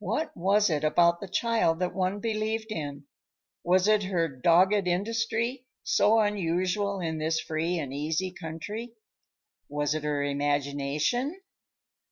[0.00, 3.04] What was it about the child that one believed in?
[3.62, 8.94] Was it her dogged industry, so unusual in this free and easy country?
[9.68, 11.36] Was it her imagination?